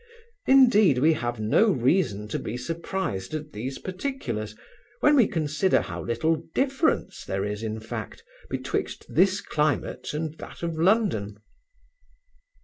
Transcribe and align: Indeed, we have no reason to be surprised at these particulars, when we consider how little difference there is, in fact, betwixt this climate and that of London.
Indeed, 0.47 0.97
we 0.97 1.13
have 1.13 1.39
no 1.39 1.69
reason 1.71 2.27
to 2.29 2.39
be 2.39 2.57
surprised 2.57 3.35
at 3.35 3.53
these 3.53 3.77
particulars, 3.77 4.55
when 5.01 5.15
we 5.15 5.27
consider 5.27 5.81
how 5.81 6.01
little 6.03 6.37
difference 6.55 7.23
there 7.23 7.45
is, 7.45 7.61
in 7.61 7.79
fact, 7.79 8.23
betwixt 8.49 9.05
this 9.07 9.41
climate 9.41 10.11
and 10.11 10.35
that 10.39 10.63
of 10.63 10.79
London. 10.79 11.37